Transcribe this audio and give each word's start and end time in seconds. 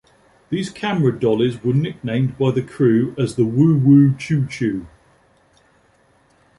These 0.49 0.71
camera 0.71 1.11
dollies 1.19 1.63
were 1.63 1.75
nicknamed 1.75 2.35
by 2.39 2.49
the 2.49 2.63
crew 2.63 3.13
as 3.19 3.35
"the 3.35 3.45
Woo-Woo 3.45 4.15
Choo-Choo". 4.17 4.87